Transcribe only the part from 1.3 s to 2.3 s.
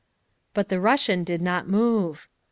not move.